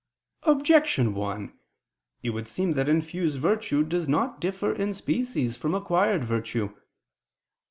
Objection 0.41 1.13
1: 1.13 1.53
It 2.23 2.31
would 2.31 2.47
seem 2.47 2.71
that 2.71 2.89
infused 2.89 3.37
virtue 3.37 3.83
does 3.83 4.09
not 4.09 4.41
differ 4.41 4.73
in 4.73 4.93
species 4.93 5.55
from 5.55 5.75
acquired 5.75 6.23
virtue. 6.23 6.73